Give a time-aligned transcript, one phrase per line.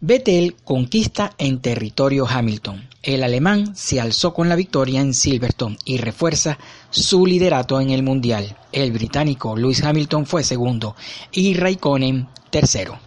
[0.00, 2.88] Vettel conquista en territorio Hamilton.
[3.02, 6.56] El alemán se alzó con la victoria en Silverstone y refuerza
[6.90, 8.56] su liderato en el Mundial.
[8.70, 10.94] El británico Lewis Hamilton fue segundo
[11.32, 13.00] y Raikkonen tercero.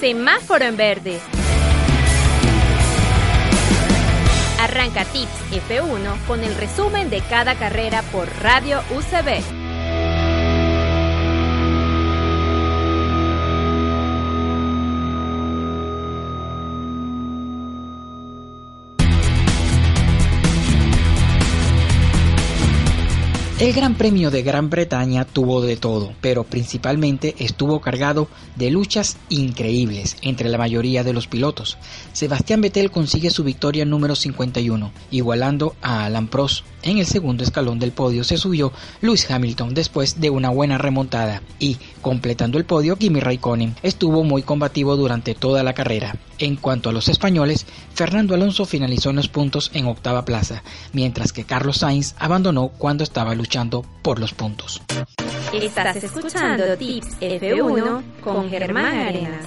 [0.00, 1.20] Semáforo en verde.
[4.60, 9.59] Arranca Tips F1 con el resumen de cada carrera por Radio UCB.
[23.60, 29.18] El Gran Premio de Gran Bretaña tuvo de todo, pero principalmente estuvo cargado de luchas
[29.28, 31.76] increíbles entre la mayoría de los pilotos.
[32.14, 36.64] Sebastián Vettel consigue su victoria número 51, igualando a Alan Prost.
[36.82, 41.42] En el segundo escalón del podio se subió Lewis Hamilton después de una buena remontada
[41.58, 46.16] y, completando el podio, Kimi Raikkonen estuvo muy combativo durante toda la carrera.
[46.38, 50.62] En cuanto a los españoles, Fernando Alonso finalizó en los puntos en octava plaza,
[50.94, 53.49] mientras que Carlos Sainz abandonó cuando estaba luchando
[54.02, 54.80] por los puntos.
[55.52, 59.46] Estás escuchando Tips F1 con Germán Arenas.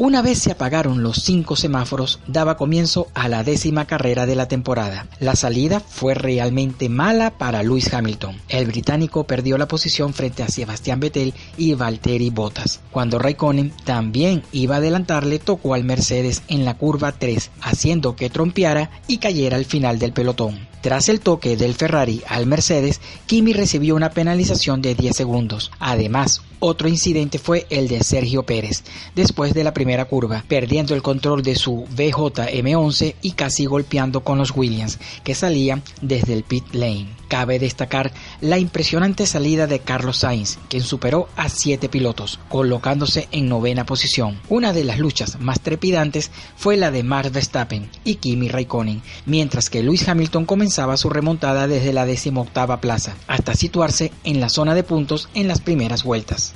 [0.00, 4.46] Una vez se apagaron los cinco semáforos, daba comienzo a la décima carrera de la
[4.46, 5.08] temporada.
[5.18, 8.36] La salida fue realmente mala para Lewis Hamilton.
[8.48, 12.78] El británico perdió la posición frente a Sebastián Vettel y Valtteri Bottas.
[12.92, 18.30] Cuando Raikkonen también iba a adelantarle, tocó al Mercedes en la curva 3, haciendo que
[18.30, 20.67] trompeara y cayera al final del pelotón.
[20.80, 25.72] Tras el toque del Ferrari al Mercedes, Kimi recibió una penalización de 10 segundos.
[25.80, 31.02] Además, otro incidente fue el de Sergio Pérez, después de la primera curva, perdiendo el
[31.02, 36.64] control de su BJM11 y casi golpeando con los Williams, que salían desde el pit
[36.72, 37.08] lane.
[37.28, 43.48] Cabe destacar la impresionante salida de Carlos Sainz, quien superó a siete pilotos, colocándose en
[43.48, 44.40] novena posición.
[44.48, 49.68] Una de las luchas más trepidantes fue la de Max Verstappen y Kimi Raikkonen, mientras
[49.68, 54.74] que Lewis Hamilton comenzaba su remontada desde la decimoctava plaza, hasta situarse en la zona
[54.74, 56.54] de puntos en las primeras vueltas.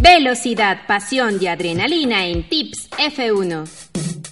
[0.00, 4.23] Velocidad, pasión y adrenalina en Tips F1.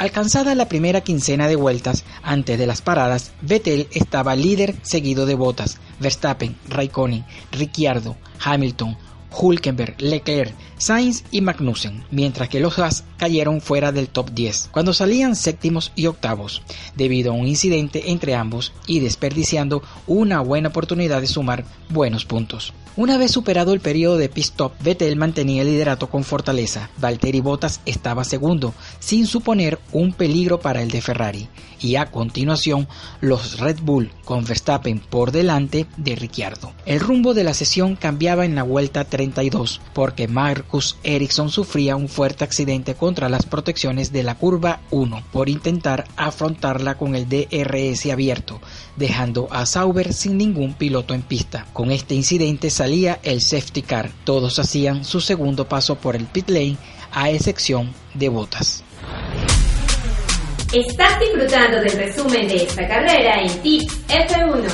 [0.00, 5.34] Alcanzada la primera quincena de vueltas antes de las paradas, Vettel estaba líder seguido de
[5.34, 8.96] Bottas, Verstappen, Raikkonen, Ricciardo, Hamilton,
[9.30, 14.94] Hulkenberg, Leclerc, Sainz y Magnussen, mientras que los Haas cayeron fuera del top 10 cuando
[14.94, 16.62] salían séptimos y octavos,
[16.96, 22.72] debido a un incidente entre ambos y desperdiciando una buena oportunidad de sumar buenos puntos.
[22.96, 26.90] Una vez superado el periodo de pit stop, Vettel mantenía el liderato con fortaleza.
[26.98, 31.48] Valtteri Bottas estaba segundo, sin suponer un peligro para el de Ferrari.
[31.80, 32.88] Y a continuación,
[33.20, 36.72] los Red Bull con Verstappen por delante de Ricciardo.
[36.84, 42.08] El rumbo de la sesión cambiaba en la vuelta 32, porque Marcus Ericsson sufría un
[42.08, 48.06] fuerte accidente contra las protecciones de la curva 1 por intentar afrontarla con el DRS
[48.10, 48.60] abierto,
[48.96, 51.66] dejando a Sauber sin ningún piloto en pista.
[51.72, 54.10] Con este incidente salía el safety car.
[54.24, 56.78] Todos hacían su segundo paso por el pit lane,
[57.12, 58.82] a excepción de Botas.
[60.72, 64.70] Estás disfrutando del resumen de esta carrera en Tips F1.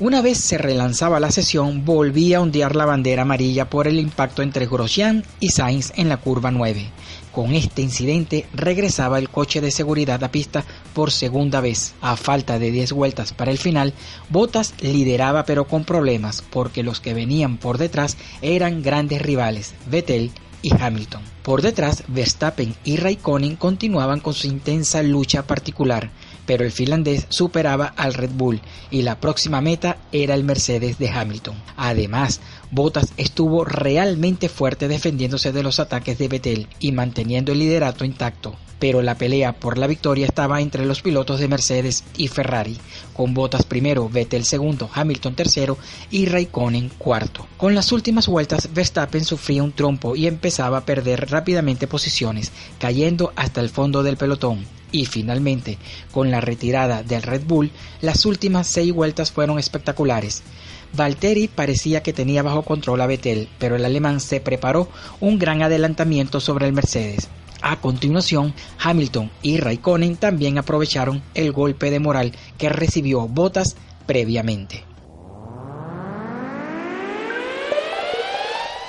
[0.00, 4.42] Una vez se relanzaba la sesión, volvía a ondear la bandera amarilla por el impacto
[4.42, 6.90] entre Grosjean y Sainz en la curva 9.
[7.34, 11.94] Con este incidente regresaba el coche de seguridad a pista por segunda vez.
[12.00, 13.92] A falta de 10 vueltas para el final,
[14.28, 20.30] Bottas lideraba pero con problemas porque los que venían por detrás eran grandes rivales, Vettel
[20.62, 21.22] y Hamilton.
[21.42, 26.10] Por detrás, Verstappen y Raikkonen continuaban con su intensa lucha particular
[26.46, 28.60] pero el finlandés superaba al Red Bull
[28.90, 31.56] y la próxima meta era el Mercedes de Hamilton.
[31.76, 32.40] Además,
[32.70, 38.56] Bottas estuvo realmente fuerte defendiéndose de los ataques de Vettel y manteniendo el liderato intacto.
[38.80, 42.76] Pero la pelea por la victoria estaba entre los pilotos de Mercedes y Ferrari,
[43.14, 45.78] con Bottas primero, Vettel segundo, Hamilton tercero
[46.10, 47.46] y Raikkonen cuarto.
[47.56, 53.32] Con las últimas vueltas, Verstappen sufría un trompo y empezaba a perder rápidamente posiciones, cayendo
[53.36, 54.66] hasta el fondo del pelotón.
[54.94, 55.76] Y finalmente,
[56.12, 60.44] con la retirada del Red Bull, las últimas seis vueltas fueron espectaculares.
[60.92, 64.88] Valtteri parecía que tenía bajo control a Vettel, pero el alemán se preparó
[65.18, 67.28] un gran adelantamiento sobre el Mercedes.
[67.60, 73.74] A continuación, Hamilton y Raikkonen también aprovecharon el golpe de moral que recibió Bottas
[74.06, 74.84] previamente.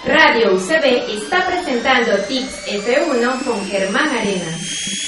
[0.06, 5.06] Radio UCB está presentando Tips F1 con Germán Arenas.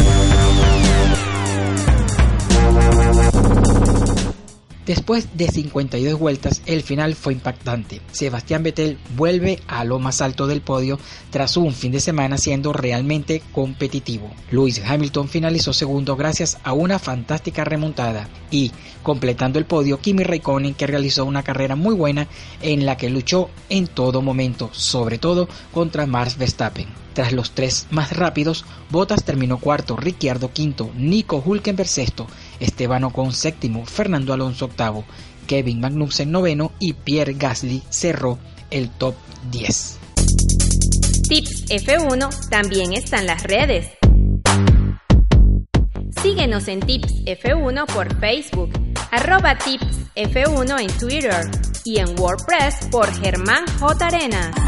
[4.88, 8.00] Después de 52 vueltas, el final fue impactante.
[8.14, 10.98] Sebastián Vettel vuelve a lo más alto del podio
[11.30, 14.32] tras un fin de semana siendo realmente competitivo.
[14.50, 18.72] Lewis Hamilton finalizó segundo gracias a una fantástica remontada y,
[19.04, 22.30] completando el podio, Kimi Raikkonen que realizó una carrera muy buena
[22.62, 26.88] en la que luchó en todo momento, sobre todo contra Max Verstappen.
[27.18, 32.28] Tras los tres más rápidos, Bottas terminó cuarto, Ricciardo quinto, Nico Hulkenberg sexto,
[32.60, 35.06] Esteban Ocon séptimo, Fernando Alonso octavo,
[35.48, 38.38] Kevin Magnussen noveno y Pierre Gasly cerró
[38.70, 39.16] el top
[39.52, 40.00] 10.
[41.30, 43.90] Tips F1 también está en las redes.
[46.22, 48.72] Síguenos en Tips F1 por Facebook,
[49.12, 51.50] arroba Tips F1 en Twitter
[51.86, 54.08] y en WordPress por Germán J.
[54.08, 54.67] Arenas.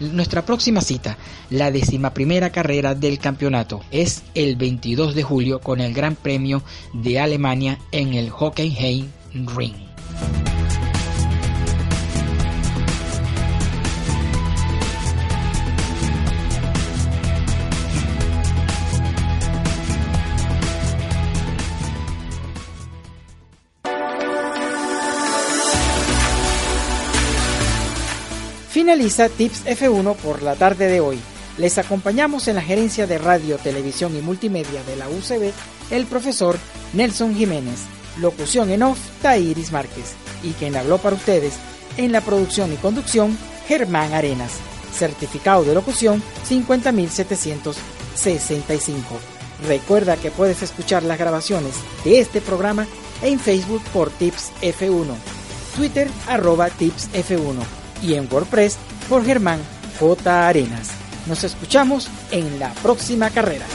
[0.00, 1.18] Nuestra próxima cita,
[1.50, 1.70] la
[2.14, 6.62] primera carrera del campeonato, es el 22 de julio con el Gran Premio
[6.94, 9.74] de Alemania en el Hockenheim Ring.
[28.80, 31.20] Finaliza Tips F1 por la tarde de hoy.
[31.58, 35.52] Les acompañamos en la gerencia de radio, televisión y multimedia de la UCB
[35.90, 36.56] el profesor
[36.94, 37.80] Nelson Jiménez,
[38.18, 41.58] locución en off Tairis Márquez y quien habló para ustedes
[41.98, 43.36] en la producción y conducción
[43.68, 44.52] Germán Arenas,
[44.94, 49.04] certificado de locución 50765.
[49.68, 52.86] Recuerda que puedes escuchar las grabaciones de este programa
[53.20, 55.14] en Facebook por Tips F1,
[55.76, 59.60] Twitter arroba Tips F1 y en WordPress por Germán
[59.98, 60.48] J.
[60.48, 60.90] Arenas.
[61.26, 63.66] Nos escuchamos en la próxima carrera.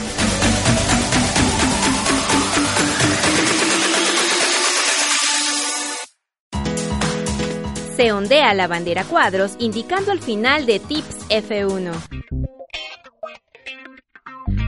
[7.95, 11.93] Se ondea la bandera cuadros indicando el final de Tips F1.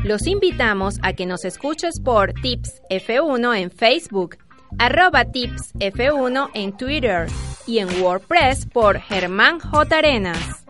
[0.06, 4.38] Los invitamos a que nos escuches por Tips F1 en Facebook,
[4.78, 7.28] arroba Tips F1 en Twitter
[7.66, 9.98] y en WordPress por Germán J.
[9.98, 10.67] Arenas.